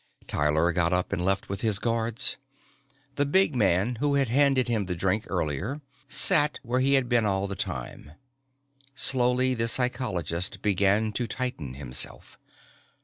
Tyler 0.25 0.71
got 0.73 0.91
up 0.93 1.13
and 1.13 1.23
left 1.23 1.47
with 1.47 1.61
his 1.61 1.77
guards. 1.77 2.37
The 3.17 3.23
big 3.27 3.55
man 3.55 3.97
who 3.97 4.15
had 4.15 4.29
handed 4.29 4.67
him 4.67 4.87
the 4.87 4.95
drink 4.95 5.25
earlier 5.27 5.79
sat 6.09 6.57
where 6.63 6.79
he 6.79 6.95
had 6.95 7.07
been 7.07 7.23
all 7.23 7.45
the 7.45 7.55
time. 7.55 8.13
Slowly 8.95 9.53
the 9.53 9.67
psychologist 9.67 10.63
began 10.63 11.11
to 11.11 11.27
tighten 11.27 11.75
himself. 11.75 12.39